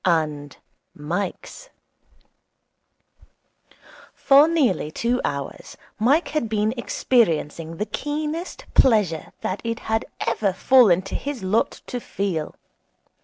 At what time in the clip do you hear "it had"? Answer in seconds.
9.63-10.05